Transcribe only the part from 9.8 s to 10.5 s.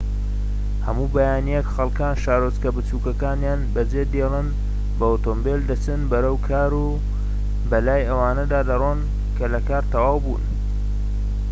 تەواوبوون